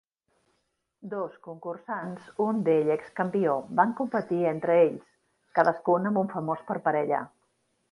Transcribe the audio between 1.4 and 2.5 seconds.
concursants,